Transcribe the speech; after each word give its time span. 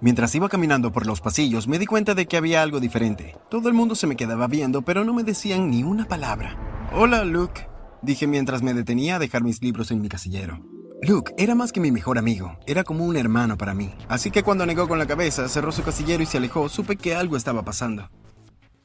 Mientras 0.00 0.32
iba 0.36 0.48
caminando 0.48 0.92
por 0.92 1.06
los 1.06 1.20
pasillos, 1.20 1.66
me 1.66 1.78
di 1.78 1.86
cuenta 1.86 2.14
de 2.14 2.26
que 2.26 2.36
había 2.36 2.62
algo 2.62 2.78
diferente. 2.78 3.36
Todo 3.50 3.68
el 3.68 3.74
mundo 3.74 3.96
se 3.96 4.06
me 4.06 4.14
quedaba 4.14 4.46
viendo, 4.46 4.82
pero 4.82 5.04
no 5.04 5.12
me 5.12 5.24
decían 5.24 5.70
ni 5.70 5.82
una 5.82 6.06
palabra. 6.06 6.56
Hola, 6.92 7.24
Luke, 7.24 7.66
dije 8.00 8.28
mientras 8.28 8.62
me 8.62 8.74
detenía 8.74 9.16
a 9.16 9.18
dejar 9.18 9.42
mis 9.42 9.60
libros 9.60 9.90
en 9.90 10.00
mi 10.00 10.08
casillero. 10.08 10.60
Luke 11.02 11.34
era 11.36 11.56
más 11.56 11.72
que 11.72 11.80
mi 11.80 11.90
mejor 11.90 12.16
amigo, 12.16 12.58
era 12.66 12.84
como 12.84 13.04
un 13.04 13.16
hermano 13.16 13.58
para 13.58 13.74
mí. 13.74 13.92
Así 14.08 14.30
que 14.30 14.44
cuando 14.44 14.66
negó 14.66 14.86
con 14.86 15.00
la 15.00 15.06
cabeza, 15.06 15.48
cerró 15.48 15.72
su 15.72 15.82
casillero 15.82 16.22
y 16.22 16.26
se 16.26 16.38
alejó, 16.38 16.68
supe 16.68 16.96
que 16.96 17.16
algo 17.16 17.36
estaba 17.36 17.64
pasando. 17.64 18.08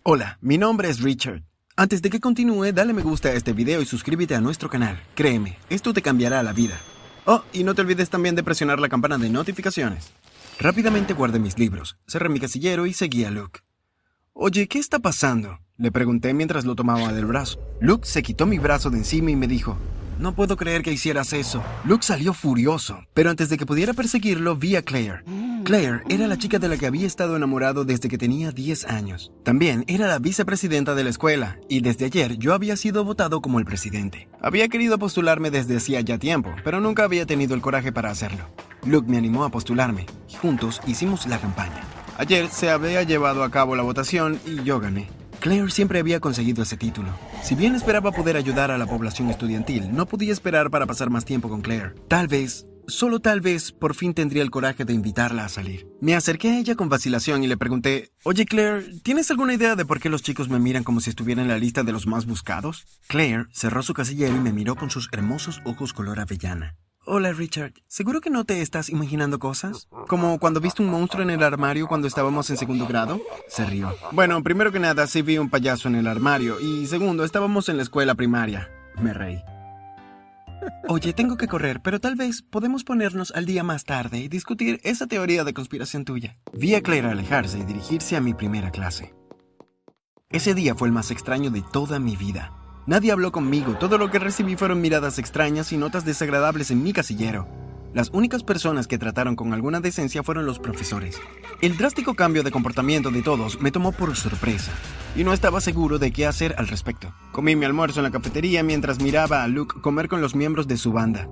Hola, 0.02 0.39
mi 0.41 0.57
nombre 0.57 0.89
es 0.89 1.00
Richard. 1.00 1.43
Antes 1.75 2.02
de 2.02 2.09
que 2.09 2.20
continúe, 2.20 2.71
dale 2.71 2.93
me 2.93 3.04
gusta 3.04 3.30
a 3.30 3.34
este 3.34 3.54
video 3.54 3.82
y 3.82 3.86
suscríbete 3.86 4.34
a 4.34 4.41
nuestro 4.41 4.68
canal. 4.68 5.00
Créeme, 5.14 5.57
esto 5.70 5.93
te 5.93 6.02
cambiará 6.02 6.41
la 6.41 6.54
vida. 6.54 6.80
Oh, 7.25 7.43
y 7.54 7.64
no 7.64 7.75
te 7.75 7.82
olvides 7.82 8.09
también 8.09 8.36
de 8.36 8.43
presionar 8.43 8.80
la 8.80 8.89
campana 8.89 9.18
de 9.18 9.30
notificaciones. 9.30 10.11
Rápidamente 10.59 11.13
guardé 11.13 11.39
mis 11.39 11.57
libros, 11.57 11.97
cerré 12.07 12.30
mi 12.30 12.39
casillero 12.39 12.85
y 12.85 12.94
seguí 12.94 13.25
a 13.25 13.31
Luke. 13.31 13.61
Oye, 14.34 14.67
¿qué 14.67 14.80
está 14.80 14.99
pasando? 14.99 15.59
Le 15.77 15.91
pregunté 15.91 16.34
mientras 16.34 16.66
lo 16.66 16.75
tomaba 16.75 17.11
del 17.11 17.25
brazo. 17.25 17.59
Luke 17.81 18.07
se 18.07 18.23
quitó 18.23 18.45
mi 18.45 18.59
brazo 18.59 18.89
de 18.89 18.99
encima 18.99 19.31
y 19.31 19.35
me 19.35 19.47
dijo, 19.47 19.77
no 20.20 20.35
puedo 20.35 20.55
creer 20.55 20.84
que 20.84 20.91
hicieras 20.91 21.34
eso. 21.34 21.63
Luke 21.85 22.05
salió 22.05 22.34
furioso, 22.34 23.03
pero 23.13 23.30
antes 23.30 23.49
de 23.49 23.58
que 23.58 23.66
pudiera 23.66 23.94
perseguirlo 23.94 24.55
vi 24.55 24.75
a 24.75 24.84
Claire. 24.84 25.23
Claire 25.63 26.02
era 26.09 26.27
la 26.27 26.38
chica 26.38 26.59
de 26.59 26.67
la 26.67 26.77
que 26.77 26.85
había 26.85 27.08
estado 27.08 27.38
enamorado 27.38 27.85
desde 27.85 28.09
que 28.09 28.17
tenía 28.17 28.52
10 28.52 28.85
años. 28.85 29.31
También 29.44 29.86
era 29.88 30.08
la 30.08 30.20
vicepresidenta 30.20 30.94
de 30.94 31.03
la 31.05 31.09
escuela, 31.09 31.58
y 31.70 31.81
desde 31.81 32.05
ayer 32.05 32.38
yo 32.38 32.53
había 32.53 32.76
sido 32.76 33.05
votado 33.05 33.41
como 33.41 33.59
el 33.59 33.66
presidente. 33.66 34.27
Había 34.41 34.67
querido 34.67 34.99
postularme 34.99 35.52
desde 35.52 35.77
hacía 35.77 36.02
ya 36.02 36.17
tiempo, 36.17 36.53
pero 36.66 36.81
nunca 36.81 37.05
había 37.05 37.26
tenido 37.26 37.55
el 37.55 37.62
coraje 37.62 37.91
para 37.94 38.09
hacerlo. 38.09 38.45
Luke 38.86 39.09
me 39.09 39.17
animó 39.17 39.45
a 39.45 39.49
postularme, 39.49 40.05
y 40.30 40.36
juntos 40.36 40.81
hicimos 40.86 41.27
la 41.27 41.39
campaña. 41.39 41.81
Ayer 42.17 42.50
se 42.50 42.70
había 42.70 43.03
llevado 43.03 43.44
a 43.44 43.50
cabo 43.50 43.75
la 43.75 43.84
votación 43.84 44.39
y 44.45 44.64
yo 44.64 44.80
gané. 44.80 45.08
Claire 45.39 45.72
siempre 45.72 46.00
había 46.00 46.19
conseguido 46.19 46.64
ese 46.64 46.78
título. 46.78 47.09
Si 47.41 47.56
bien 47.56 47.75
esperaba 47.75 48.11
poder 48.11 48.38
ayudar 48.38 48.72
a 48.72 48.78
la 48.78 48.86
población 48.86 49.30
estudiantil, 49.30 49.94
no 49.94 50.06
podía 50.06 50.31
esperar 50.31 50.69
para 50.69 50.86
pasar 50.86 51.09
más 51.09 51.25
tiempo 51.25 51.50
con 51.50 51.61
Claire. 51.61 51.94
Tal 52.08 52.28
vez, 52.28 52.66
solo 52.88 53.20
tal 53.20 53.42
vez, 53.42 53.72
por 53.72 53.95
fin 53.95 54.14
tendría 54.14 54.44
el 54.44 54.52
coraje 54.52 54.86
de 54.86 54.94
invitarla 54.94 55.45
a 55.45 55.50
salir. 55.50 55.88
Me 56.02 56.16
acerqué 56.16 56.50
a 56.50 56.59
ella 56.59 56.76
con 56.76 56.90
vacilación 56.90 57.44
y 57.44 57.48
le 57.48 57.58
pregunté, 57.58 58.12
Oye 58.23 58.45
Claire, 58.45 58.86
¿tienes 59.03 59.30
alguna 59.31 59.53
idea 59.53 59.75
de 59.75 59.86
por 59.86 60.00
qué 60.00 60.09
los 60.09 60.23
chicos 60.23 60.50
me 60.50 60.59
miran 60.59 60.84
como 60.84 61.00
si 61.00 61.09
estuviera 61.09 61.42
en 61.42 61.48
la 61.48 61.58
lista 61.58 61.84
de 61.84 61.92
los 61.92 62.08
más 62.08 62.25
buscados? 62.25 62.86
Claire 63.08 63.45
cerró 63.52 63.84
su 63.84 63.94
casillero 63.94 64.36
y 64.36 64.40
me 64.40 64.53
miró 64.53 64.75
con 64.75 64.90
sus 64.90 65.09
hermosos 65.12 65.62
ojos 65.66 65.94
color 65.94 66.20
avellana. 66.20 66.75
Hola 67.06 67.34
Richard, 67.34 67.73
¿seguro 67.88 68.22
que 68.22 68.30
no 68.30 68.45
te 68.45 68.62
estás 68.62 68.90
imaginando 68.90 69.38
cosas? 69.38 69.90
¿Como 70.08 70.40
cuando 70.40 70.62
viste 70.62 70.81
un 70.81 70.90
monstruo 70.90 71.22
en 71.22 71.31
el 71.31 71.44
armario 71.44 71.86
cuando 71.86 72.08
estábamos 72.08 72.50
en 72.50 72.56
segundo 72.56 72.88
grado? 72.88 73.20
Se 73.50 73.66
rió. 73.66 73.94
Bueno, 74.14 74.42
primero 74.42 74.72
que 74.72 74.80
nada 74.80 75.06
sí 75.08 75.22
vi 75.22 75.38
un 75.38 75.50
payaso 75.50 75.90
en 75.90 75.95
el 75.95 76.08
armario 76.08 76.62
y 76.62 76.88
segundo, 76.88 77.25
estábamos 77.25 77.68
en 77.68 77.75
la 77.75 77.84
escuela 77.84 78.16
primaria. 78.16 78.70
Me 79.02 79.14
reí. 79.14 79.42
Oye, 80.88 81.14
tengo 81.14 81.38
que 81.38 81.47
correr, 81.47 81.81
pero 81.81 82.00
tal 82.00 82.16
vez 82.16 82.42
podemos 82.42 82.83
ponernos 82.83 83.31
al 83.31 83.45
día 83.45 83.64
más 83.64 83.83
tarde 83.83 84.19
y 84.19 84.28
discutir 84.28 84.80
esa 84.83 85.08
teoría 85.08 85.44
de 85.44 85.53
conspiración 85.53 86.06
tuya. 86.06 86.36
Vi 86.53 86.75
a 86.75 86.81
Claire 86.81 87.09
alejarse 87.09 87.59
y 87.59 87.64
dirigirse 87.64 88.16
a 88.16 88.22
mi 88.22 88.33
primera 88.33 88.72
clase. 88.72 89.14
Ese 90.30 90.53
día 90.53 90.75
fue 90.75 90.88
el 90.88 90.94
más 90.94 91.11
extraño 91.11 91.52
de 91.52 91.61
toda 91.61 92.00
mi 92.00 92.16
vida. 92.16 92.52
Nadie 92.86 93.11
habló 93.11 93.31
conmigo, 93.31 93.78
todo 93.80 93.97
lo 93.97 94.11
que 94.11 94.19
recibí 94.19 94.56
fueron 94.56 94.81
miradas 94.81 95.19
extrañas 95.19 95.72
y 95.72 95.78
notas 95.78 96.06
desagradables 96.06 96.69
en 96.72 96.84
mi 96.84 96.91
casillero. 96.91 97.47
Las 97.94 98.09
únicas 98.09 98.44
personas 98.44 98.88
que 98.88 98.97
trataron 98.97 99.36
con 99.36 99.53
alguna 99.53 99.80
decencia 99.80 100.23
fueron 100.23 100.47
los 100.47 100.58
profesores. 100.58 101.22
El 101.61 101.77
drástico 101.77 102.16
cambio 102.16 102.41
de 102.41 102.50
comportamiento 102.50 103.11
de 103.11 103.22
todos 103.22 103.61
me 103.61 103.72
tomó 103.72 103.91
por 103.91 104.16
sorpresa, 104.16 104.72
y 105.16 105.23
no 105.23 105.31
estaba 105.31 105.61
seguro 105.61 106.00
de 106.00 106.11
qué 106.11 106.25
hacer 106.25 106.55
al 106.58 106.67
respecto. 106.67 107.13
Comí 107.31 107.55
mi 107.55 107.66
almuerzo 107.66 108.00
en 108.00 108.05
la 108.05 108.11
cafetería 108.11 108.63
mientras 108.63 109.00
miraba 109.00 109.44
a 109.44 109.47
Luke 109.47 109.79
comer 109.79 110.07
con 110.07 110.22
los 110.22 110.34
miembros 110.34 110.68
de 110.68 110.78
su 110.78 110.91
banda. 110.91 111.28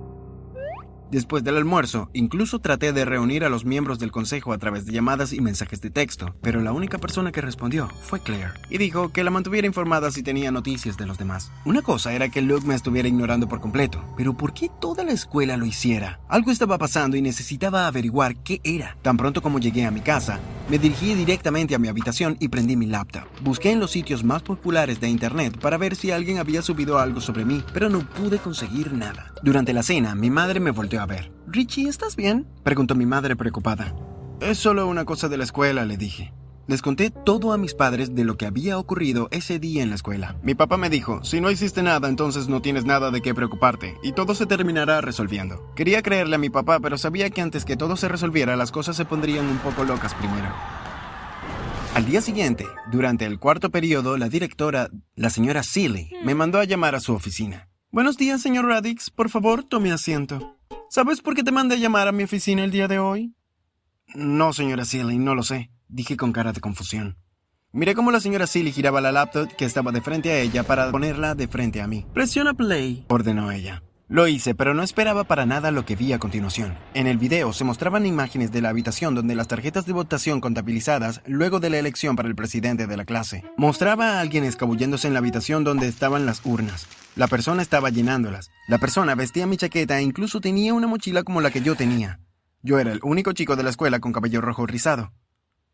Después 1.12 1.44
del 1.44 1.58
almuerzo, 1.58 2.08
incluso 2.14 2.60
traté 2.60 2.94
de 2.94 3.04
reunir 3.04 3.44
a 3.44 3.50
los 3.50 3.66
miembros 3.66 3.98
del 3.98 4.10
consejo 4.10 4.54
a 4.54 4.56
través 4.56 4.86
de 4.86 4.94
llamadas 4.94 5.34
y 5.34 5.42
mensajes 5.42 5.82
de 5.82 5.90
texto, 5.90 6.34
pero 6.40 6.62
la 6.62 6.72
única 6.72 6.96
persona 6.96 7.32
que 7.32 7.42
respondió 7.42 7.88
fue 8.00 8.20
Claire, 8.20 8.54
y 8.70 8.78
dijo 8.78 9.10
que 9.10 9.22
la 9.22 9.30
mantuviera 9.30 9.66
informada 9.66 10.10
si 10.10 10.22
tenía 10.22 10.50
noticias 10.50 10.96
de 10.96 11.04
los 11.04 11.18
demás. 11.18 11.52
Una 11.66 11.82
cosa 11.82 12.14
era 12.14 12.30
que 12.30 12.40
Luke 12.40 12.66
me 12.66 12.74
estuviera 12.74 13.08
ignorando 13.08 13.46
por 13.46 13.60
completo, 13.60 14.02
pero 14.16 14.34
¿por 14.34 14.54
qué 14.54 14.70
toda 14.80 15.04
la 15.04 15.12
escuela 15.12 15.58
lo 15.58 15.66
hiciera? 15.66 16.18
Algo 16.30 16.50
estaba 16.50 16.78
pasando 16.78 17.14
y 17.14 17.20
necesitaba 17.20 17.86
averiguar 17.86 18.36
qué 18.36 18.62
era. 18.64 18.96
Tan 19.02 19.18
pronto 19.18 19.42
como 19.42 19.58
llegué 19.58 19.84
a 19.84 19.90
mi 19.90 20.00
casa, 20.00 20.40
me 20.70 20.78
dirigí 20.78 21.12
directamente 21.12 21.74
a 21.74 21.78
mi 21.78 21.88
habitación 21.88 22.38
y 22.40 22.48
prendí 22.48 22.74
mi 22.74 22.86
laptop. 22.86 23.24
Busqué 23.42 23.70
en 23.70 23.80
los 23.80 23.90
sitios 23.90 24.24
más 24.24 24.40
populares 24.40 24.98
de 24.98 25.10
internet 25.10 25.58
para 25.60 25.76
ver 25.76 25.94
si 25.94 26.10
alguien 26.10 26.38
había 26.38 26.62
subido 26.62 26.98
algo 26.98 27.20
sobre 27.20 27.44
mí, 27.44 27.62
pero 27.74 27.90
no 27.90 27.98
pude 28.00 28.38
conseguir 28.38 28.94
nada. 28.94 29.34
Durante 29.42 29.74
la 29.74 29.82
cena, 29.82 30.14
mi 30.14 30.30
madre 30.30 30.58
me 30.58 30.70
volteó 30.70 31.01
a 31.02 31.06
ver. 31.06 31.32
Richie, 31.46 31.88
¿estás 31.88 32.16
bien? 32.16 32.46
preguntó 32.62 32.94
mi 32.94 33.06
madre 33.06 33.36
preocupada. 33.36 33.94
Es 34.40 34.58
solo 34.58 34.86
una 34.86 35.04
cosa 35.04 35.28
de 35.28 35.36
la 35.36 35.44
escuela, 35.44 35.84
le 35.84 35.96
dije. 35.96 36.32
Les 36.68 36.80
conté 36.80 37.10
todo 37.10 37.52
a 37.52 37.58
mis 37.58 37.74
padres 37.74 38.14
de 38.14 38.24
lo 38.24 38.36
que 38.36 38.46
había 38.46 38.78
ocurrido 38.78 39.28
ese 39.32 39.58
día 39.58 39.82
en 39.82 39.90
la 39.90 39.96
escuela. 39.96 40.36
Mi 40.42 40.54
papá 40.54 40.76
me 40.76 40.90
dijo, 40.90 41.22
si 41.24 41.40
no 41.40 41.50
hiciste 41.50 41.82
nada, 41.82 42.08
entonces 42.08 42.48
no 42.48 42.62
tienes 42.62 42.84
nada 42.84 43.10
de 43.10 43.20
qué 43.20 43.34
preocuparte, 43.34 43.96
y 44.02 44.12
todo 44.12 44.34
se 44.34 44.46
terminará 44.46 45.00
resolviendo. 45.00 45.72
Quería 45.74 46.02
creerle 46.02 46.36
a 46.36 46.38
mi 46.38 46.50
papá, 46.50 46.78
pero 46.80 46.98
sabía 46.98 47.30
que 47.30 47.40
antes 47.40 47.64
que 47.64 47.76
todo 47.76 47.96
se 47.96 48.08
resolviera, 48.08 48.56
las 48.56 48.70
cosas 48.70 48.96
se 48.96 49.04
pondrían 49.04 49.46
un 49.46 49.58
poco 49.58 49.84
locas 49.84 50.14
primero. 50.14 50.48
Al 51.94 52.06
día 52.06 52.22
siguiente, 52.22 52.66
durante 52.90 53.26
el 53.26 53.38
cuarto 53.38 53.70
periodo, 53.70 54.16
la 54.16 54.28
directora, 54.28 54.88
la 55.14 55.30
señora 55.30 55.62
Seeley, 55.62 56.12
me 56.24 56.34
mandó 56.34 56.58
a 56.58 56.64
llamar 56.64 56.94
a 56.94 57.00
su 57.00 57.12
oficina. 57.12 57.68
Buenos 57.90 58.16
días, 58.16 58.40
señor 58.40 58.64
Radix. 58.64 59.10
Por 59.10 59.28
favor, 59.28 59.64
tome 59.64 59.92
asiento. 59.92 60.56
¿Sabes 60.94 61.22
por 61.22 61.34
qué 61.34 61.42
te 61.42 61.52
mandé 61.52 61.76
a 61.76 61.78
llamar 61.78 62.06
a 62.06 62.12
mi 62.12 62.24
oficina 62.24 62.62
el 62.64 62.70
día 62.70 62.86
de 62.86 62.98
hoy? 62.98 63.34
No, 64.14 64.52
señora 64.52 64.84
Seeley, 64.84 65.16
no 65.16 65.34
lo 65.34 65.42
sé, 65.42 65.70
dije 65.88 66.18
con 66.18 66.32
cara 66.32 66.52
de 66.52 66.60
confusión. 66.60 67.16
Miré 67.72 67.94
cómo 67.94 68.10
la 68.10 68.20
señora 68.20 68.46
Seeley 68.46 68.74
giraba 68.74 69.00
la 69.00 69.10
laptop 69.10 69.48
que 69.56 69.64
estaba 69.64 69.90
de 69.90 70.02
frente 70.02 70.30
a 70.30 70.40
ella 70.40 70.64
para 70.64 70.90
ponerla 70.90 71.34
de 71.34 71.48
frente 71.48 71.80
a 71.80 71.86
mí. 71.86 72.04
Presiona 72.12 72.52
play, 72.52 73.06
ordenó 73.08 73.50
ella. 73.50 73.82
Lo 74.08 74.28
hice, 74.28 74.54
pero 74.54 74.74
no 74.74 74.82
esperaba 74.82 75.24
para 75.24 75.46
nada 75.46 75.70
lo 75.70 75.86
que 75.86 75.96
vi 75.96 76.12
a 76.12 76.18
continuación. 76.18 76.74
En 76.92 77.06
el 77.06 77.16
video 77.16 77.52
se 77.52 77.64
mostraban 77.64 78.04
imágenes 78.04 78.52
de 78.52 78.60
la 78.60 78.68
habitación 78.68 79.14
donde 79.14 79.34
las 79.34 79.48
tarjetas 79.48 79.86
de 79.86 79.94
votación 79.94 80.40
contabilizadas 80.40 81.22
luego 81.26 81.60
de 81.60 81.70
la 81.70 81.78
elección 81.78 82.14
para 82.14 82.28
el 82.28 82.34
presidente 82.34 82.86
de 82.86 82.96
la 82.96 83.04
clase. 83.04 83.44
Mostraba 83.56 84.18
a 84.18 84.20
alguien 84.20 84.44
escabulléndose 84.44 85.08
en 85.08 85.14
la 85.14 85.20
habitación 85.20 85.64
donde 85.64 85.88
estaban 85.88 86.26
las 86.26 86.44
urnas. 86.44 86.86
La 87.16 87.26
persona 87.26 87.62
estaba 87.62 87.90
llenándolas. 87.90 88.50
La 88.68 88.78
persona 88.78 89.14
vestía 89.14 89.46
mi 89.46 89.56
chaqueta 89.56 89.98
e 89.98 90.02
incluso 90.02 90.40
tenía 90.40 90.74
una 90.74 90.86
mochila 90.88 91.22
como 91.22 91.40
la 91.40 91.50
que 91.50 91.62
yo 91.62 91.74
tenía. 91.74 92.20
Yo 92.62 92.78
era 92.78 92.92
el 92.92 93.00
único 93.02 93.32
chico 93.32 93.56
de 93.56 93.62
la 93.62 93.70
escuela 93.70 94.00
con 94.00 94.12
cabello 94.12 94.40
rojo 94.40 94.66
rizado. 94.66 95.12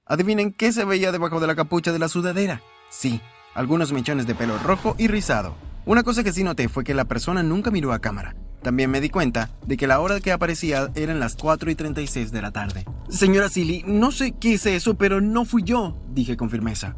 Adivinen 0.05 0.53
qué 0.53 0.73
se 0.73 0.85
veía 0.85 1.13
debajo 1.13 1.41
de 1.41 1.47
la 1.47 1.55
capucha 1.57 1.93
de 1.93 1.99
la 1.99 2.09
sudadera. 2.09 2.63
Sí, 2.89 3.21
algunos 3.55 3.93
mechones 3.93 4.27
de 4.27 4.35
pelo 4.35 4.59
rojo 4.59 4.95
y 4.97 5.09
rizado. 5.09 5.68
Una 5.89 6.03
cosa 6.03 6.23
que 6.23 6.35
sí 6.35 6.45
noté 6.45 6.69
fue 6.69 6.85
que 6.85 6.93
la 6.93 7.07
persona 7.07 7.43
nunca 7.43 7.71
miró 7.71 7.95
a 7.95 7.99
cámara. 7.99 8.37
También 8.63 8.91
me 8.91 9.01
di 9.01 9.09
cuenta 9.09 9.49
de 9.67 9.79
que 9.79 9.87
la 9.87 10.01
hora 10.01 10.21
que 10.21 10.33
aparecía 10.33 10.91
eran 10.95 11.19
las 11.19 11.35
4 11.35 11.71
y 11.71 11.75
36 11.75 12.31
de 12.31 12.43
la 12.43 12.51
tarde. 12.51 12.85
Señora 13.09 13.49
Silly, 13.49 13.85
no 13.87 14.13
sé 14.13 14.33
qué 14.33 14.53
es 14.53 14.67
eso, 14.67 14.97
pero 14.99 15.23
no 15.23 15.47
fui 15.47 15.63
yo, 15.63 15.97
dije 16.11 16.37
con 16.37 16.51
firmeza. 16.51 16.95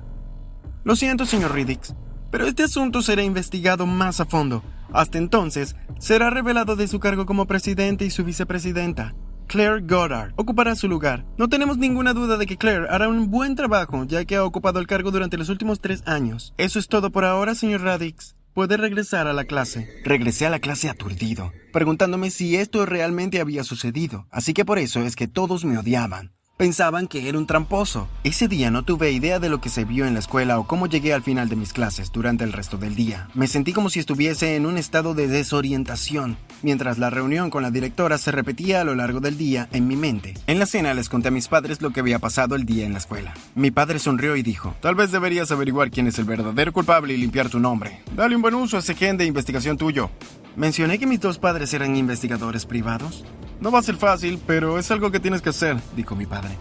Lo 0.83 0.97
siento, 0.97 1.25
señor 1.25 1.55
Riddix, 1.55 1.95
pero 2.33 2.47
este 2.47 2.65
asunto 2.65 3.01
será 3.01 3.23
investigado 3.23 3.87
más 3.87 4.19
a 4.19 4.25
fondo. 4.25 4.65
Hasta 4.93 5.19
entonces, 5.19 5.77
será 6.01 6.29
revelado 6.31 6.75
de 6.75 6.89
su 6.89 6.99
cargo 6.99 7.27
como 7.27 7.47
presidente 7.47 8.05
y 8.05 8.11
su 8.11 8.25
vicepresidenta. 8.25 9.15
Claire 9.47 9.83
Goddard 9.83 10.33
ocupará 10.35 10.75
su 10.75 10.89
lugar. 10.89 11.25
No 11.39 11.49
tenemos 11.49 11.79
ninguna 11.79 12.13
duda 12.13 12.39
de 12.39 12.47
que 12.47 12.57
Claire 12.57 12.89
hará 12.91 13.09
un 13.09 13.31
buen 13.31 13.55
trabajo, 13.55 14.03
ya 14.03 14.25
que 14.25 14.35
ha 14.35 14.45
ocupado 14.45 14.81
el 14.81 14.89
cargo 14.89 15.13
durante 15.13 15.39
los 15.39 15.49
últimos 15.49 15.81
tres 15.81 16.03
años. 16.07 16.55
Eso 16.57 16.81
es 16.81 16.89
todo 16.89 17.13
por 17.13 17.25
ahora, 17.25 17.55
señor 17.55 17.83
Radix. 17.83 18.35
Puede 18.55 18.77
regresar 18.77 19.29
a 19.29 19.33
la 19.33 19.45
clase. 19.45 19.89
Regresé 20.05 20.47
a 20.47 20.51
la 20.51 20.59
clase 20.59 20.89
aturdido, 20.89 21.53
preguntándome 21.73 22.31
si 22.31 22.57
esto 22.57 22.85
realmente 22.85 23.41
había 23.41 23.63
sucedido. 23.63 24.27
Así 24.31 24.55
que 24.55 24.65
por 24.65 24.79
eso 24.79 25.03
es 25.03 25.15
que 25.15 25.29
todos 25.29 25.65
me 25.65 25.79
odiaban. 25.79 26.33
Pensaban 26.61 27.09
que 27.09 27.27
era 27.27 27.39
un 27.39 27.47
tramposo. 27.47 28.07
Ese 28.23 28.47
día 28.47 28.71
no 28.71 28.83
tuve 28.83 29.11
idea 29.13 29.39
de 29.39 29.49
lo 29.49 29.63
que 29.63 29.71
se 29.71 29.87
vio 29.87 30.05
en 30.05 30.13
la 30.13 30.21
escuela 30.21 30.59
o 30.59 30.67
cómo 30.67 30.89
llegué 30.89 31.15
al 31.15 31.23
final 31.23 31.49
de 31.49 31.57
mis 31.57 31.73
clases 31.73 32.13
durante 32.13 32.45
el 32.45 32.53
resto 32.53 32.77
del 32.77 32.95
día. 32.95 33.31
Me 33.33 33.47
sentí 33.47 33.73
como 33.73 33.89
si 33.89 33.99
estuviese 33.99 34.57
en 34.57 34.67
un 34.67 34.77
estado 34.77 35.15
de 35.15 35.27
desorientación, 35.27 36.37
mientras 36.61 36.99
la 36.99 37.09
reunión 37.09 37.49
con 37.49 37.63
la 37.63 37.71
directora 37.71 38.19
se 38.19 38.31
repetía 38.31 38.83
a 38.83 38.85
lo 38.85 38.95
largo 38.95 39.21
del 39.21 39.39
día 39.39 39.71
en 39.73 39.89
mi 39.89 39.97
mente. 39.97 40.35
En 40.47 40.59
la 40.59 40.67
cena 40.67 40.93
les 40.93 41.09
conté 41.09 41.29
a 41.29 41.31
mis 41.31 41.49
padres 41.49 41.81
lo 41.81 41.93
que 41.93 42.01
había 42.01 42.19
pasado 42.19 42.57
el 42.57 42.67
día 42.67 42.85
en 42.85 42.93
la 42.93 42.99
escuela. 42.99 43.33
Mi 43.55 43.71
padre 43.71 43.99
sonrió 43.99 44.37
y 44.37 44.43
dijo, 44.43 44.75
tal 44.83 44.97
vez 44.97 45.13
deberías 45.13 45.51
averiguar 45.51 45.91
quién 45.91 46.09
es 46.09 46.19
el 46.19 46.27
verdadero 46.27 46.75
culpable 46.75 47.15
y 47.15 47.17
limpiar 47.17 47.49
tu 47.49 47.59
nombre. 47.59 48.03
Dale 48.15 48.37
un 48.37 48.43
buen 48.43 48.55
uso 48.55 48.77
a 48.77 48.81
ese 48.81 48.95
gen 48.95 49.17
de 49.17 49.25
investigación 49.25 49.79
tuyo. 49.79 50.11
¿Mencioné 50.57 50.99
que 50.99 51.07
mis 51.07 51.21
dos 51.21 51.39
padres 51.39 51.73
eran 51.73 51.97
investigadores 51.97 52.67
privados? 52.67 53.25
No 53.61 53.71
va 53.71 53.81
a 53.81 53.83
ser 53.83 53.97
fácil, 53.97 54.41
pero 54.47 54.79
es 54.79 54.91
algo 54.91 55.11
que 55.11 55.21
tienes 55.21 55.43
que 55.43 55.51
hacer, 55.51 55.77
dijo 55.95 56.17
mi 56.17 56.25
padre. 56.25 56.57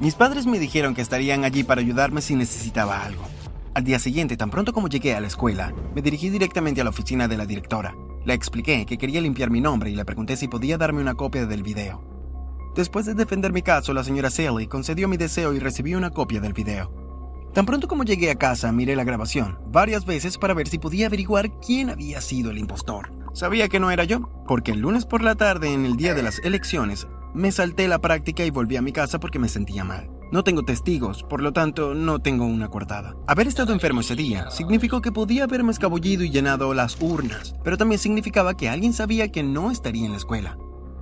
Mis 0.00 0.14
padres 0.14 0.46
me 0.46 0.58
dijeron 0.58 0.94
que 0.94 1.02
estarían 1.02 1.44
allí 1.44 1.64
para 1.64 1.82
ayudarme 1.82 2.22
si 2.22 2.34
necesitaba 2.34 3.04
algo. 3.04 3.22
Al 3.74 3.84
día 3.84 3.98
siguiente, 3.98 4.36
tan 4.36 4.50
pronto 4.50 4.72
como 4.72 4.88
llegué 4.88 5.14
a 5.14 5.20
la 5.20 5.26
escuela, 5.26 5.74
me 5.94 6.02
dirigí 6.02 6.30
directamente 6.30 6.80
a 6.80 6.84
la 6.84 6.90
oficina 6.90 7.28
de 7.28 7.36
la 7.36 7.46
directora. 7.46 7.94
Le 8.24 8.32
expliqué 8.32 8.86
que 8.86 8.96
quería 8.96 9.20
limpiar 9.20 9.50
mi 9.50 9.60
nombre 9.60 9.90
y 9.90 9.94
le 9.94 10.04
pregunté 10.04 10.36
si 10.36 10.48
podía 10.48 10.78
darme 10.78 11.02
una 11.02 11.14
copia 11.14 11.44
del 11.44 11.62
video. 11.62 12.02
Después 12.74 13.04
de 13.04 13.14
defender 13.14 13.52
mi 13.52 13.60
caso, 13.60 13.92
la 13.92 14.02
señora 14.02 14.30
Sally 14.30 14.66
concedió 14.66 15.08
mi 15.08 15.18
deseo 15.18 15.52
y 15.52 15.58
recibí 15.58 15.94
una 15.94 16.10
copia 16.10 16.40
del 16.40 16.54
video. 16.54 16.90
Tan 17.52 17.66
pronto 17.66 17.86
como 17.86 18.04
llegué 18.04 18.30
a 18.30 18.36
casa, 18.36 18.72
miré 18.72 18.96
la 18.96 19.04
grabación 19.04 19.58
varias 19.66 20.06
veces 20.06 20.38
para 20.38 20.54
ver 20.54 20.68
si 20.68 20.78
podía 20.78 21.06
averiguar 21.06 21.50
quién 21.60 21.90
había 21.90 22.22
sido 22.22 22.50
el 22.50 22.56
impostor. 22.56 23.21
Sabía 23.32 23.68
que 23.68 23.80
no 23.80 23.90
era 23.90 24.04
yo, 24.04 24.28
porque 24.46 24.72
el 24.72 24.80
lunes 24.80 25.06
por 25.06 25.22
la 25.22 25.34
tarde, 25.34 25.72
en 25.72 25.86
el 25.86 25.96
día 25.96 26.12
de 26.14 26.22
las 26.22 26.38
elecciones, 26.40 27.06
me 27.34 27.50
salté 27.50 27.88
la 27.88 27.98
práctica 27.98 28.44
y 28.44 28.50
volví 28.50 28.76
a 28.76 28.82
mi 28.82 28.92
casa 28.92 29.18
porque 29.20 29.38
me 29.38 29.48
sentía 29.48 29.84
mal. 29.84 30.10
No 30.32 30.44
tengo 30.44 30.64
testigos, 30.64 31.22
por 31.22 31.42
lo 31.42 31.52
tanto 31.52 31.94
no 31.94 32.18
tengo 32.18 32.44
una 32.44 32.68
coartada. 32.68 33.16
Haber 33.26 33.48
estado 33.48 33.72
enfermo 33.72 34.00
ese 34.00 34.16
día 34.16 34.50
significó 34.50 35.00
que 35.00 35.12
podía 35.12 35.44
haberme 35.44 35.72
escabullido 35.72 36.24
y 36.24 36.30
llenado 36.30 36.74
las 36.74 37.00
urnas, 37.00 37.54
pero 37.64 37.78
también 37.78 37.98
significaba 37.98 38.56
que 38.56 38.68
alguien 38.68 38.92
sabía 38.92 39.32
que 39.32 39.42
no 39.42 39.70
estaría 39.70 40.04
en 40.04 40.12
la 40.12 40.18
escuela. 40.18 40.58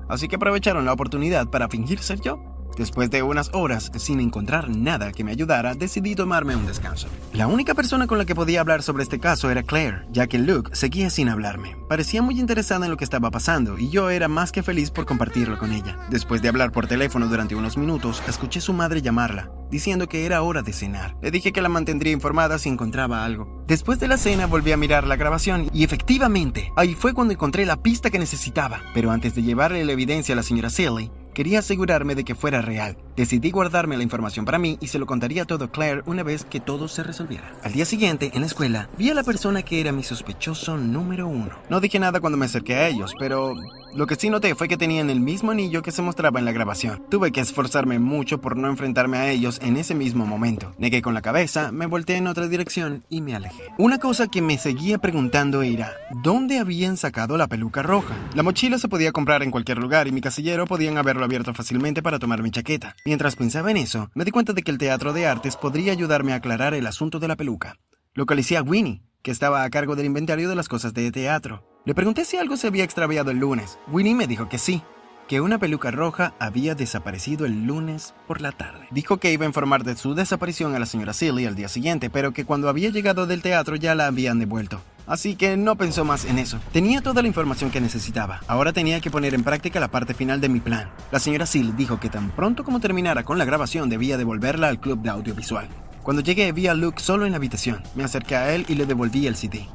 Así 0.09 0.29
que 0.29 0.37
aprovecharon 0.37 0.85
la 0.85 0.93
oportunidad 0.93 1.49
para 1.49 1.69
fingir 1.69 2.01
ser 2.01 2.21
yo. 2.21 2.41
Después 2.77 3.11
de 3.11 3.23
unas 3.23 3.51
horas 3.53 3.91
sin 3.97 4.21
encontrar 4.21 4.69
nada 4.69 5.13
que 5.13 5.25
me 5.25 5.33
ayudara, 5.33 5.75
decidí 5.75 6.15
tomarme 6.15 6.57
un 6.57 6.67
descanso. 6.67 7.09
La 7.33 7.47
única 7.47 7.75
persona 7.75 8.07
con 8.07 8.19
la 8.19 8.25
que 8.25 8.35
podía 8.35 8.61
hablar 8.61 8.83
sobre 8.83 9.03
este 9.03 9.21
caso 9.21 9.51
era 9.51 9.63
Claire, 9.63 10.07
ya 10.11 10.27
que 10.27 10.39
Luke 10.39 10.71
seguía 10.75 11.11
sin 11.11 11.29
hablarme. 11.29 11.77
Parecía 11.89 12.23
muy 12.23 12.39
interesada 12.39 12.87
en 12.87 12.91
lo 12.91 12.97
que 12.97 13.05
estaba 13.05 13.31
pasando 13.31 13.79
y 13.79 13.91
yo 13.91 14.11
era 14.11 14.29
más 14.29 14.53
que 14.53 14.63
feliz 14.63 14.91
por 14.91 15.07
compartirlo 15.07 15.59
con 15.59 15.73
ella. 15.73 15.99
Después 16.11 16.43
de 16.43 16.49
hablar 16.49 16.73
por 16.73 16.87
teléfono 16.87 17.27
durante 17.27 17.57
unos 17.57 17.77
minutos, 17.77 18.23
escuché 18.29 18.61
su 18.61 18.73
madre 18.73 19.03
llamarla, 19.03 19.51
diciendo 19.71 20.09
que 20.09 20.27
era 20.27 20.43
hora 20.43 20.63
de 20.63 20.73
cenar. 20.73 21.17
Le 21.21 21.31
dije 21.31 21.53
que 21.53 21.63
la 21.63 21.69
mantendría 21.69 22.13
informada 22.13 22.59
si 22.59 22.69
encontraba 22.69 23.25
algo. 23.25 23.63
Después 23.67 24.01
de 24.01 24.09
la 24.09 24.17
cena 24.17 24.47
volví 24.47 24.73
a 24.73 24.77
mirar 24.77 25.07
la 25.07 25.17
grabación 25.17 25.69
y 25.73 25.85
efectivamente, 25.85 26.73
ahí 26.77 26.95
fue 26.95 27.15
cuando 27.15 27.35
encontré 27.35 27.67
la 27.67 27.83
pista 27.83 28.11
que 28.11 28.19
necesitaba. 28.19 28.81
Pero 28.95 29.11
antes 29.11 29.35
de 29.35 29.43
llevarle 29.43 29.85
la 29.85 29.93
evidencia 29.93 30.33
a 30.33 30.37
la 30.37 30.43
señora 30.43 30.71
Silly, 30.71 31.11
Quería 31.41 31.61
asegurarme 31.61 32.15
de 32.15 32.23
que 32.23 32.35
fuera 32.35 32.61
real. 32.61 32.99
Decidí 33.17 33.51
guardarme 33.51 33.97
la 33.97 34.03
información 34.03 34.45
para 34.45 34.59
mí 34.59 34.77
y 34.83 34.89
se 34.89 34.99
lo 34.99 35.07
contaría 35.07 35.47
todo 35.47 35.65
a 35.65 35.73
Claire 35.73 36.03
una 36.05 36.23
vez 36.23 36.45
que 36.45 36.61
todo 36.61 36.87
se 36.87 37.03
resolviera. 37.03 37.55
Al 37.63 37.73
día 37.73 37.87
siguiente, 37.87 38.31
en 38.35 38.43
la 38.43 38.47
escuela, 38.47 38.91
vi 38.99 39.09
a 39.09 39.15
la 39.15 39.23
persona 39.23 39.63
que 39.63 39.81
era 39.81 39.91
mi 39.91 40.03
sospechoso 40.03 40.77
número 40.77 41.27
uno. 41.27 41.57
No 41.71 41.81
dije 41.81 41.99
nada 41.99 42.21
cuando 42.21 42.37
me 42.37 42.45
acerqué 42.45 42.75
a 42.75 42.89
ellos, 42.89 43.15
pero 43.19 43.55
lo 43.95 44.07
que 44.07 44.15
sí 44.15 44.31
noté 44.31 44.55
fue 44.55 44.69
que 44.69 44.77
tenían 44.77 45.11
el 45.11 45.21
mismo 45.21 45.51
anillo 45.51 45.83
que 45.83 45.93
se 45.93 46.03
mostraba 46.03 46.39
en 46.39 46.45
la 46.45 46.53
grabación. 46.53 47.05
Tuve 47.11 47.33
que 47.33 47.41
esforzarme 47.41 47.99
mucho 47.99 48.41
por 48.41 48.57
no 48.57 48.69
enfrentarme 48.69 49.19
a 49.19 49.31
ellos 49.31 49.59
en 49.63 49.77
ese 49.77 49.95
mismo 49.95 50.27
momento. 50.27 50.73
Negué 50.79 51.03
con 51.03 51.15
la 51.15 51.23
cabeza, 51.23 51.73
me 51.73 51.87
volteé 51.87 52.17
en 52.17 52.27
otra 52.27 52.49
dirección 52.49 53.05
y 53.09 53.21
me 53.21 53.35
alejé. 53.35 53.65
Una 53.79 53.99
cosa 53.99 54.29
que 54.29 54.43
me 54.43 54.59
seguía 54.59 54.99
preguntando 54.99 55.63
era, 55.63 55.93
¿dónde 56.23 56.59
habían 56.59 56.97
sacado 56.97 57.37
la 57.37 57.49
peluca 57.49 57.83
roja? 57.83 58.15
La 58.35 58.43
mochila 58.43 58.79
se 58.79 58.89
podía 58.89 59.13
comprar 59.13 59.43
en 59.43 59.51
cualquier 59.51 59.79
lugar 59.79 60.09
y 60.09 60.13
mi 60.13 60.21
casillero 60.21 60.67
podían 60.67 60.99
haberlo 60.99 61.25
abierto 61.25 61.55
fácilmente 61.55 62.03
para 62.03 62.19
tomar 62.19 62.43
mi 62.43 62.51
chaqueta. 62.51 62.97
Mientras 63.05 63.37
pensaba 63.37 63.71
en 63.71 63.77
eso, 63.77 64.11
me 64.15 64.25
di 64.25 64.31
cuenta 64.31 64.53
de 64.53 64.63
que 64.63 64.71
el 64.71 64.79
teatro 64.79 65.13
de 65.13 65.27
artes 65.27 65.57
podría 65.57 65.93
ayudarme 65.93 66.33
a 66.33 66.37
aclarar 66.37 66.75
el 66.75 66.87
asunto 66.87 67.19
de 67.19 67.29
la 67.29 67.37
peluca. 67.37 67.77
Localicé 68.15 68.57
a 68.57 68.63
Winnie, 68.63 69.03
que 69.23 69.31
estaba 69.31 69.65
a 69.65 69.71
cargo 69.71 69.97
del 69.97 70.07
inventario 70.07 70.49
de 70.49 70.55
las 70.55 70.69
cosas 70.69 70.95
de 70.95 71.11
teatro. 71.13 71.65
Le 71.85 71.95
pregunté 71.95 72.25
si 72.25 72.37
algo 72.37 72.57
se 72.57 72.67
había 72.67 72.85
extraviado 72.85 73.31
el 73.31 73.39
lunes. 73.39 73.79
Winnie 73.89 74.15
me 74.15 74.27
dijo 74.27 74.49
que 74.49 74.59
sí, 74.59 74.83
que 75.29 75.41
una 75.41 75.59
peluca 75.59 75.91
roja 75.91 76.35
había 76.39 76.75
desaparecido 76.75 77.47
el 77.47 77.65
lunes 77.65 78.15
por 78.27 78.41
la 78.41 78.53
tarde. 78.53 78.89
Dijo 78.91 79.19
que 79.19 79.33
iba 79.33 79.45
a 79.45 79.49
informar 79.49 79.85
de 79.85 79.97
su 79.97 80.15
desaparición 80.15 80.75
a 80.75 80.79
la 80.79 80.87
señora 80.87 81.13
Silly 81.13 81.47
al 81.47 81.55
día 81.55 81.69
siguiente, 81.69 82.11
pero 82.11 82.33
que 82.33 82.45
cuando 82.45 82.69
había 82.69 82.91
llegado 82.91 83.27
del 83.27 83.43
teatro 83.43 83.77
ya 83.77 83.95
la 83.95 84.07
habían 84.07 84.39
devuelto. 84.39 84.81
Así 85.07 85.37
que 85.37 85.57
no 85.57 85.77
pensó 85.77 86.05
más 86.05 86.25
en 86.25 86.39
eso. 86.39 86.59
Tenía 86.73 87.01
toda 87.01 87.23
la 87.23 87.29
información 87.29 87.71
que 87.71 87.81
necesitaba. 87.81 88.41
Ahora 88.47 88.73
tenía 88.73 89.01
que 89.01 89.11
poner 89.11 89.35
en 89.35 89.45
práctica 89.45 89.81
la 89.81 89.91
parte 89.91 90.15
final 90.15 90.41
de 90.41 90.49
mi 90.49 90.61
plan. 90.61 90.91
La 91.11 91.19
señora 91.19 91.47
Silly 91.47 91.73
dijo 91.73 92.01
que 92.01 92.11
tan 92.11 92.31
pronto 92.31 92.65
como 92.65 92.81
terminara 92.81 93.25
con 93.25 93.39
la 93.39 93.45
grabación 93.45 93.89
debía 93.89 94.19
devolverla 94.19 94.69
al 94.69 94.81
club 94.81 95.01
de 95.03 95.11
audiovisual. 95.11 95.69
Cuando 96.03 96.23
llegué 96.23 96.51
vi 96.53 96.67
a 96.67 96.75
Luke 96.75 97.03
solo 97.03 97.27
en 97.27 97.33
la 97.33 97.37
habitación. 97.37 97.83
Me 97.95 98.05
acerqué 98.05 98.37
a 98.37 98.55
él 98.55 98.65
y 98.69 98.75
le 98.75 98.87
devolví 98.87 99.27
el 99.27 99.37
CD. 99.37 99.67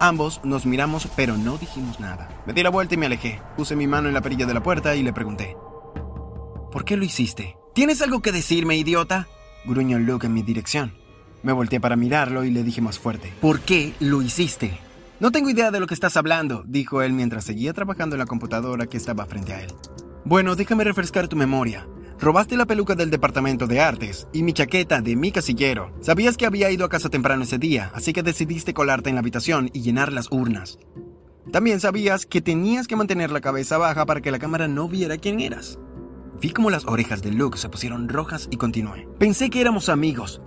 Ambos 0.00 0.40
nos 0.44 0.64
miramos 0.64 1.08
pero 1.16 1.36
no 1.36 1.58
dijimos 1.58 2.00
nada. 2.00 2.28
Me 2.46 2.52
di 2.52 2.62
la 2.62 2.70
vuelta 2.70 2.94
y 2.94 2.98
me 2.98 3.06
alejé. 3.06 3.40
Puse 3.56 3.76
mi 3.76 3.86
mano 3.86 4.08
en 4.08 4.14
la 4.14 4.22
perilla 4.22 4.46
de 4.46 4.54
la 4.54 4.62
puerta 4.62 4.94
y 4.94 5.02
le 5.02 5.12
pregunté. 5.12 5.56
¿Por 6.72 6.84
qué 6.84 6.96
lo 6.96 7.04
hiciste? 7.04 7.56
¿Tienes 7.74 8.00
algo 8.02 8.20
que 8.20 8.32
decirme, 8.32 8.76
idiota? 8.76 9.28
Gruñó 9.64 9.98
Luke 9.98 10.26
en 10.26 10.34
mi 10.34 10.42
dirección. 10.42 10.94
Me 11.42 11.52
volteé 11.52 11.80
para 11.80 11.96
mirarlo 11.96 12.44
y 12.44 12.50
le 12.50 12.62
dije 12.62 12.80
más 12.80 12.98
fuerte. 12.98 13.32
¿Por 13.40 13.60
qué 13.60 13.94
lo 14.00 14.22
hiciste? 14.22 14.78
No 15.20 15.32
tengo 15.32 15.50
idea 15.50 15.70
de 15.70 15.80
lo 15.80 15.86
que 15.86 15.94
estás 15.94 16.16
hablando, 16.16 16.62
dijo 16.66 17.02
él 17.02 17.12
mientras 17.12 17.44
seguía 17.44 17.72
trabajando 17.72 18.14
en 18.14 18.20
la 18.20 18.26
computadora 18.26 18.86
que 18.86 18.96
estaba 18.96 19.26
frente 19.26 19.52
a 19.52 19.62
él. 19.62 19.72
Bueno, 20.24 20.56
déjame 20.56 20.84
refrescar 20.84 21.28
tu 21.28 21.36
memoria. 21.36 21.86
Robaste 22.20 22.56
la 22.56 22.66
peluca 22.66 22.96
del 22.96 23.10
departamento 23.10 23.68
de 23.68 23.80
artes 23.80 24.26
y 24.32 24.42
mi 24.42 24.52
chaqueta 24.52 25.00
de 25.00 25.14
mi 25.14 25.30
casillero. 25.30 25.92
Sabías 26.00 26.36
que 26.36 26.46
había 26.46 26.68
ido 26.68 26.84
a 26.84 26.88
casa 26.88 27.08
temprano 27.08 27.44
ese 27.44 27.58
día, 27.58 27.92
así 27.94 28.12
que 28.12 28.24
decidiste 28.24 28.74
colarte 28.74 29.08
en 29.08 29.14
la 29.14 29.20
habitación 29.20 29.70
y 29.72 29.82
llenar 29.82 30.12
las 30.12 30.32
urnas. 30.32 30.80
También 31.52 31.78
sabías 31.78 32.26
que 32.26 32.40
tenías 32.40 32.88
que 32.88 32.96
mantener 32.96 33.30
la 33.30 33.40
cabeza 33.40 33.78
baja 33.78 34.04
para 34.04 34.20
que 34.20 34.32
la 34.32 34.40
cámara 34.40 34.66
no 34.66 34.88
viera 34.88 35.16
quién 35.16 35.38
eras. 35.38 35.78
Vi 36.40 36.50
como 36.50 36.70
las 36.70 36.86
orejas 36.86 37.22
de 37.22 37.30
Luke 37.30 37.56
se 37.56 37.68
pusieron 37.68 38.08
rojas 38.08 38.48
y 38.50 38.56
continué. 38.56 39.08
Pensé 39.18 39.48
que 39.48 39.60
éramos 39.60 39.88
amigos, 39.88 40.40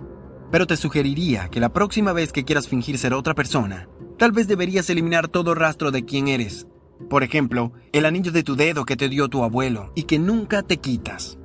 pero 0.50 0.66
te 0.66 0.76
sugeriría 0.76 1.48
que 1.48 1.60
la 1.60 1.72
próxima 1.72 2.12
vez 2.12 2.32
que 2.32 2.44
quieras 2.44 2.68
fingir 2.68 2.98
ser 2.98 3.14
otra 3.14 3.34
persona, 3.34 3.88
tal 4.18 4.32
vez 4.32 4.46
deberías 4.46 4.90
eliminar 4.90 5.28
todo 5.28 5.54
rastro 5.54 5.90
de 5.90 6.04
quién 6.04 6.28
eres. 6.28 6.66
Por 7.08 7.22
ejemplo, 7.22 7.72
el 7.92 8.04
anillo 8.04 8.30
de 8.30 8.42
tu 8.42 8.56
dedo 8.56 8.84
que 8.84 8.96
te 8.96 9.08
dio 9.08 9.28
tu 9.28 9.42
abuelo 9.42 9.90
y 9.94 10.02
que 10.02 10.18
nunca 10.18 10.62
te 10.62 10.76
quitas. 10.76 11.38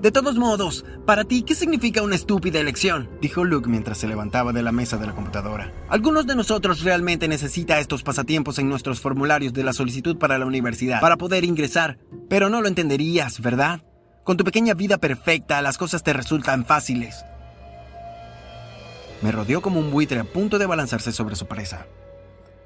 De 0.00 0.10
todos 0.10 0.36
modos, 0.36 0.84
para 1.06 1.24
ti, 1.24 1.42
¿qué 1.42 1.54
significa 1.54 2.02
una 2.02 2.16
estúpida 2.16 2.60
elección? 2.60 3.08
Dijo 3.20 3.44
Luke 3.44 3.70
mientras 3.70 3.98
se 3.98 4.08
levantaba 4.08 4.52
de 4.52 4.62
la 4.62 4.72
mesa 4.72 4.98
de 4.98 5.06
la 5.06 5.14
computadora. 5.14 5.72
Algunos 5.88 6.26
de 6.26 6.34
nosotros 6.34 6.82
realmente 6.82 7.28
necesita 7.28 7.78
estos 7.78 8.02
pasatiempos 8.02 8.58
en 8.58 8.68
nuestros 8.68 9.00
formularios 9.00 9.52
de 9.52 9.64
la 9.64 9.72
solicitud 9.72 10.18
para 10.18 10.36
la 10.36 10.46
universidad 10.46 11.00
para 11.00 11.16
poder 11.16 11.44
ingresar, 11.44 11.98
pero 12.28 12.50
no 12.50 12.60
lo 12.60 12.68
entenderías, 12.68 13.40
¿verdad? 13.40 13.82
Con 14.24 14.36
tu 14.36 14.44
pequeña 14.44 14.74
vida 14.74 14.98
perfecta, 14.98 15.62
las 15.62 15.78
cosas 15.78 16.02
te 16.02 16.12
resultan 16.12 16.66
fáciles. 16.66 17.24
Me 19.22 19.32
rodeó 19.32 19.62
como 19.62 19.80
un 19.80 19.90
buitre 19.90 20.18
a 20.18 20.24
punto 20.24 20.58
de 20.58 20.66
balanzarse 20.66 21.12
sobre 21.12 21.36
su 21.36 21.46
presa. 21.46 21.86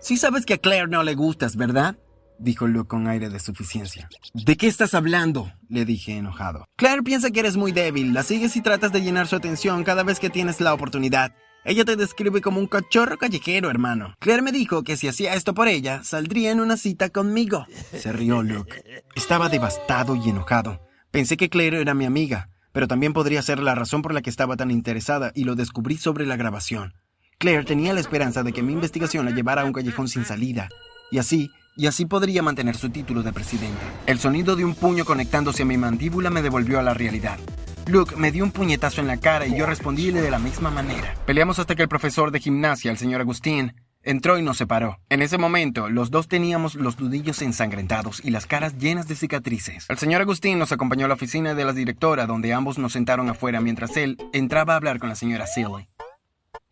Sí 0.00 0.16
sabes 0.16 0.46
que 0.46 0.54
a 0.54 0.58
Claire 0.58 0.88
no 0.88 1.02
le 1.02 1.14
gustas, 1.14 1.56
¿verdad? 1.56 1.96
Dijo 2.38 2.66
Luke 2.66 2.88
con 2.88 3.06
aire 3.08 3.28
de 3.28 3.40
suficiencia. 3.40 4.08
¿De 4.34 4.56
qué 4.56 4.66
estás 4.66 4.94
hablando? 4.94 5.52
le 5.68 5.84
dije 5.84 6.16
enojado. 6.16 6.64
Claire 6.76 7.02
piensa 7.02 7.30
que 7.30 7.40
eres 7.40 7.56
muy 7.56 7.72
débil, 7.72 8.14
la 8.14 8.22
sigues 8.22 8.56
y 8.56 8.62
tratas 8.62 8.92
de 8.92 9.02
llenar 9.02 9.26
su 9.26 9.36
atención 9.36 9.84
cada 9.84 10.02
vez 10.02 10.18
que 10.18 10.30
tienes 10.30 10.60
la 10.60 10.72
oportunidad. 10.72 11.34
Ella 11.64 11.84
te 11.84 11.96
describe 11.96 12.40
como 12.40 12.60
un 12.60 12.66
cachorro 12.66 13.18
callejero, 13.18 13.68
hermano. 13.68 14.14
Claire 14.20 14.42
me 14.42 14.52
dijo 14.52 14.84
que 14.84 14.96
si 14.96 15.08
hacía 15.08 15.34
esto 15.34 15.52
por 15.52 15.68
ella, 15.68 16.02
saldría 16.04 16.50
en 16.50 16.60
una 16.60 16.76
cita 16.76 17.10
conmigo. 17.10 17.66
Se 17.92 18.12
rió 18.12 18.42
Luke. 18.42 19.04
Estaba 19.14 19.48
devastado 19.48 20.16
y 20.16 20.30
enojado. 20.30 20.80
Pensé 21.10 21.36
que 21.36 21.50
Claire 21.50 21.80
era 21.80 21.94
mi 21.94 22.04
amiga, 22.04 22.48
pero 22.72 22.88
también 22.88 23.12
podría 23.12 23.42
ser 23.42 23.58
la 23.58 23.74
razón 23.74 24.02
por 24.02 24.14
la 24.14 24.22
que 24.22 24.30
estaba 24.30 24.56
tan 24.56 24.70
interesada 24.70 25.32
y 25.34 25.44
lo 25.44 25.56
descubrí 25.56 25.96
sobre 25.96 26.26
la 26.26 26.36
grabación. 26.36 26.94
Claire 27.38 27.64
tenía 27.64 27.92
la 27.92 28.00
esperanza 28.00 28.42
de 28.42 28.52
que 28.52 28.62
mi 28.62 28.72
investigación 28.72 29.24
la 29.24 29.32
llevara 29.32 29.62
a 29.62 29.64
un 29.64 29.72
callejón 29.72 30.08
sin 30.08 30.24
salida, 30.24 30.68
y 31.10 31.18
así 31.18 31.50
y 31.78 31.86
así 31.86 32.04
podría 32.04 32.42
mantener 32.42 32.76
su 32.76 32.90
título 32.90 33.22
de 33.22 33.32
presidente. 33.32 33.80
El 34.06 34.18
sonido 34.18 34.56
de 34.56 34.64
un 34.64 34.74
puño 34.74 35.04
conectándose 35.04 35.62
a 35.62 35.66
mi 35.66 35.78
mandíbula 35.78 36.28
me 36.28 36.42
devolvió 36.42 36.80
a 36.80 36.82
la 36.82 36.92
realidad. 36.92 37.38
Luke 37.86 38.16
me 38.16 38.32
dio 38.32 38.44
un 38.44 38.50
puñetazo 38.50 39.00
en 39.00 39.06
la 39.06 39.16
cara 39.16 39.46
y 39.46 39.56
yo 39.56 39.64
respondíle 39.64 40.20
de 40.20 40.30
la 40.30 40.40
misma 40.40 40.70
manera. 40.70 41.14
Peleamos 41.24 41.58
hasta 41.58 41.74
que 41.74 41.82
el 41.82 41.88
profesor 41.88 42.32
de 42.32 42.40
gimnasia, 42.40 42.90
el 42.90 42.98
señor 42.98 43.20
Agustín, 43.20 43.74
entró 44.02 44.38
y 44.38 44.42
nos 44.42 44.58
separó. 44.58 44.98
En 45.08 45.22
ese 45.22 45.38
momento, 45.38 45.88
los 45.88 46.10
dos 46.10 46.28
teníamos 46.28 46.74
los 46.74 46.98
nudillos 46.98 47.40
ensangrentados 47.42 48.20
y 48.24 48.30
las 48.30 48.46
caras 48.46 48.76
llenas 48.76 49.06
de 49.06 49.14
cicatrices. 49.14 49.86
El 49.88 49.98
señor 49.98 50.20
Agustín 50.20 50.58
nos 50.58 50.72
acompañó 50.72 51.04
a 51.04 51.08
la 51.08 51.14
oficina 51.14 51.54
de 51.54 51.64
la 51.64 51.72
directora, 51.72 52.26
donde 52.26 52.52
ambos 52.52 52.78
nos 52.78 52.92
sentaron 52.92 53.28
afuera 53.30 53.60
mientras 53.60 53.96
él 53.96 54.18
entraba 54.32 54.74
a 54.74 54.76
hablar 54.76 54.98
con 54.98 55.08
la 55.08 55.14
señora 55.14 55.46
Silly. 55.46 55.88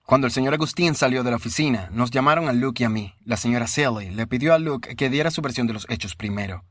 Cuando 0.06 0.28
el 0.28 0.32
señor 0.32 0.54
Agustín 0.54 0.94
salió 0.94 1.24
de 1.24 1.30
la 1.30 1.36
oficina, 1.36 1.90
nos 1.92 2.12
llamaron 2.12 2.48
a 2.48 2.52
Luke 2.52 2.80
y 2.80 2.86
a 2.86 2.88
mí. 2.88 3.14
La 3.24 3.36
señora 3.36 3.66
Sally 3.66 4.10
le 4.10 4.28
pidió 4.28 4.54
a 4.54 4.58
Luke 4.60 4.94
que 4.94 5.10
diera 5.10 5.32
su 5.32 5.42
versión 5.42 5.66
de 5.66 5.72
los 5.72 5.84
hechos 5.90 6.14
primero. 6.14 6.64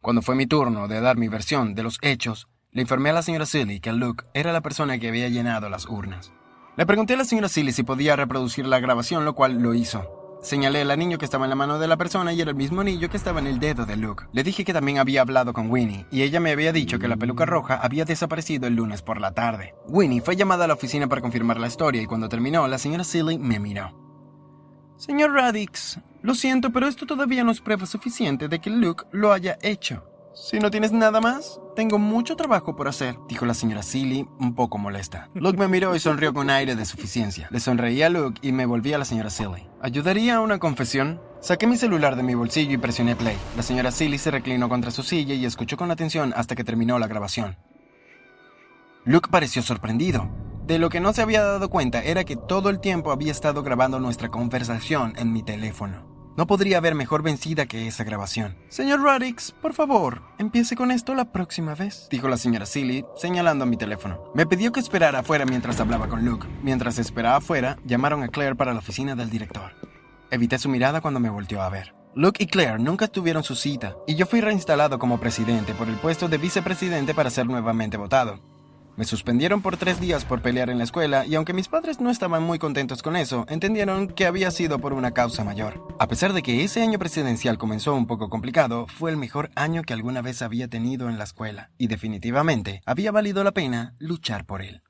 Cuando 0.00 0.22
fue 0.22 0.34
mi 0.34 0.46
turno 0.46 0.88
de 0.88 1.02
dar 1.02 1.18
mi 1.18 1.28
versión 1.28 1.74
de 1.74 1.82
los 1.82 1.98
hechos, 2.00 2.46
le 2.70 2.80
informé 2.80 3.10
a 3.10 3.12
la 3.12 3.22
señora 3.22 3.44
Silly 3.44 3.80
que 3.80 3.92
Luke 3.92 4.24
era 4.32 4.54
la 4.54 4.62
persona 4.62 4.98
que 4.98 5.08
había 5.08 5.28
llenado 5.28 5.68
las 5.68 5.84
urnas. 5.84 6.32
Le 6.78 6.86
pregunté 6.86 7.12
a 7.12 7.18
la 7.18 7.26
señora 7.26 7.50
Silly 7.50 7.72
si 7.72 7.82
podía 7.82 8.16
reproducir 8.16 8.64
la 8.66 8.80
grabación, 8.80 9.26
lo 9.26 9.34
cual 9.34 9.60
lo 9.60 9.74
hizo. 9.74 10.17
Señalé 10.40 10.82
el 10.82 10.90
anillo 10.90 11.18
que 11.18 11.24
estaba 11.24 11.46
en 11.46 11.50
la 11.50 11.56
mano 11.56 11.78
de 11.78 11.88
la 11.88 11.96
persona 11.96 12.32
y 12.32 12.40
era 12.40 12.50
el 12.50 12.56
mismo 12.56 12.80
anillo 12.80 13.10
que 13.10 13.16
estaba 13.16 13.40
en 13.40 13.48
el 13.48 13.58
dedo 13.58 13.86
de 13.86 13.96
Luke. 13.96 14.24
Le 14.32 14.44
dije 14.44 14.64
que 14.64 14.72
también 14.72 14.98
había 14.98 15.22
hablado 15.22 15.52
con 15.52 15.70
Winnie 15.70 16.06
y 16.12 16.22
ella 16.22 16.38
me 16.38 16.52
había 16.52 16.72
dicho 16.72 16.98
que 16.98 17.08
la 17.08 17.16
peluca 17.16 17.44
roja 17.44 17.74
había 17.74 18.04
desaparecido 18.04 18.68
el 18.68 18.76
lunes 18.76 19.02
por 19.02 19.20
la 19.20 19.32
tarde. 19.32 19.74
Winnie 19.88 20.20
fue 20.20 20.36
llamada 20.36 20.64
a 20.64 20.68
la 20.68 20.74
oficina 20.74 21.08
para 21.08 21.22
confirmar 21.22 21.58
la 21.58 21.66
historia 21.66 22.00
y 22.00 22.06
cuando 22.06 22.28
terminó, 22.28 22.68
la 22.68 22.78
señora 22.78 23.04
Silly 23.04 23.38
me 23.38 23.58
miró. 23.58 23.92
Señor 24.96 25.32
Radix, 25.32 26.00
lo 26.22 26.34
siento, 26.34 26.70
pero 26.70 26.86
esto 26.86 27.06
todavía 27.06 27.44
no 27.44 27.52
es 27.52 27.60
prueba 27.60 27.86
suficiente 27.86 28.48
de 28.48 28.60
que 28.60 28.70
Luke 28.70 29.04
lo 29.12 29.32
haya 29.32 29.58
hecho. 29.62 30.07
Si 30.40 30.60
no 30.60 30.70
tienes 30.70 30.92
nada 30.92 31.20
más, 31.20 31.60
tengo 31.74 31.98
mucho 31.98 32.36
trabajo 32.36 32.76
por 32.76 32.86
hacer, 32.86 33.18
dijo 33.28 33.44
la 33.44 33.54
señora 33.54 33.82
Silly, 33.82 34.26
un 34.38 34.54
poco 34.54 34.78
molesta. 34.78 35.28
Luke 35.34 35.58
me 35.58 35.66
miró 35.66 35.96
y 35.96 35.98
sonrió 35.98 36.32
con 36.32 36.48
aire 36.48 36.76
de 36.76 36.86
suficiencia. 36.86 37.48
Le 37.50 37.58
sonreí 37.58 38.02
a 38.02 38.08
Luke 38.08 38.40
y 38.40 38.52
me 38.52 38.64
volví 38.64 38.92
a 38.92 38.98
la 38.98 39.04
señora 39.04 39.30
Silly. 39.30 39.68
¿Ayudaría 39.82 40.36
a 40.36 40.40
una 40.40 40.58
confesión? 40.58 41.20
Saqué 41.40 41.66
mi 41.66 41.76
celular 41.76 42.14
de 42.14 42.22
mi 42.22 42.34
bolsillo 42.34 42.72
y 42.72 42.78
presioné 42.78 43.16
play. 43.16 43.36
La 43.56 43.62
señora 43.62 43.90
Silly 43.90 44.16
se 44.16 44.30
reclinó 44.30 44.68
contra 44.68 44.92
su 44.92 45.02
silla 45.02 45.34
y 45.34 45.44
escuchó 45.44 45.76
con 45.76 45.90
atención 45.90 46.32
hasta 46.36 46.54
que 46.54 46.64
terminó 46.64 46.98
la 46.98 47.08
grabación. 47.08 47.56
Luke 49.04 49.28
pareció 49.30 49.60
sorprendido. 49.62 50.30
De 50.66 50.78
lo 50.78 50.88
que 50.88 51.00
no 51.00 51.12
se 51.12 51.22
había 51.22 51.42
dado 51.42 51.68
cuenta 51.68 52.02
era 52.02 52.24
que 52.24 52.36
todo 52.36 52.70
el 52.70 52.80
tiempo 52.80 53.10
había 53.10 53.32
estado 53.32 53.62
grabando 53.62 53.98
nuestra 53.98 54.28
conversación 54.28 55.14
en 55.16 55.32
mi 55.32 55.42
teléfono. 55.42 56.17
No 56.38 56.46
podría 56.46 56.78
haber 56.78 56.94
mejor 56.94 57.24
vencida 57.24 57.66
que 57.66 57.88
esa 57.88 58.04
grabación. 58.04 58.56
Señor 58.68 59.02
Radix, 59.02 59.50
por 59.50 59.74
favor, 59.74 60.22
empiece 60.38 60.76
con 60.76 60.92
esto 60.92 61.16
la 61.16 61.32
próxima 61.32 61.74
vez, 61.74 62.06
dijo 62.12 62.28
la 62.28 62.36
señora 62.36 62.64
Silly, 62.64 63.04
señalando 63.16 63.64
a 63.64 63.66
mi 63.66 63.76
teléfono. 63.76 64.22
Me 64.36 64.46
pidió 64.46 64.70
que 64.70 64.78
esperara 64.78 65.18
afuera 65.18 65.44
mientras 65.46 65.80
hablaba 65.80 66.06
con 66.06 66.24
Luke. 66.24 66.46
Mientras 66.62 67.00
esperaba 67.00 67.38
afuera, 67.38 67.76
llamaron 67.84 68.22
a 68.22 68.28
Claire 68.28 68.54
para 68.54 68.72
la 68.72 68.78
oficina 68.78 69.16
del 69.16 69.30
director. 69.30 69.72
Evité 70.30 70.60
su 70.60 70.68
mirada 70.68 71.00
cuando 71.00 71.18
me 71.18 71.28
volteó 71.28 71.60
a 71.60 71.70
ver. 71.70 71.92
Luke 72.14 72.40
y 72.40 72.46
Claire 72.46 72.78
nunca 72.78 73.08
tuvieron 73.08 73.42
su 73.42 73.56
cita, 73.56 73.96
y 74.06 74.14
yo 74.14 74.24
fui 74.24 74.40
reinstalado 74.40 75.00
como 75.00 75.18
presidente 75.18 75.74
por 75.74 75.88
el 75.88 75.96
puesto 75.96 76.28
de 76.28 76.38
vicepresidente 76.38 77.14
para 77.14 77.30
ser 77.30 77.46
nuevamente 77.46 77.96
votado. 77.96 78.38
Me 78.98 79.04
suspendieron 79.04 79.62
por 79.62 79.76
tres 79.76 80.00
días 80.00 80.24
por 80.24 80.42
pelear 80.42 80.70
en 80.70 80.78
la 80.78 80.82
escuela 80.82 81.24
y 81.24 81.36
aunque 81.36 81.52
mis 81.52 81.68
padres 81.68 82.00
no 82.00 82.10
estaban 82.10 82.42
muy 82.42 82.58
contentos 82.58 83.00
con 83.00 83.14
eso, 83.14 83.46
entendieron 83.48 84.08
que 84.08 84.26
había 84.26 84.50
sido 84.50 84.80
por 84.80 84.92
una 84.92 85.12
causa 85.12 85.44
mayor. 85.44 85.86
A 86.00 86.08
pesar 86.08 86.32
de 86.32 86.42
que 86.42 86.64
ese 86.64 86.82
año 86.82 86.98
presidencial 86.98 87.58
comenzó 87.58 87.94
un 87.94 88.08
poco 88.08 88.28
complicado, 88.28 88.88
fue 88.88 89.12
el 89.12 89.16
mejor 89.16 89.52
año 89.54 89.84
que 89.84 89.92
alguna 89.92 90.20
vez 90.20 90.42
había 90.42 90.66
tenido 90.66 91.08
en 91.08 91.16
la 91.16 91.22
escuela 91.22 91.70
y 91.78 91.86
definitivamente 91.86 92.82
había 92.86 93.12
valido 93.12 93.44
la 93.44 93.52
pena 93.52 93.94
luchar 94.00 94.44
por 94.46 94.62
él. 94.62 94.82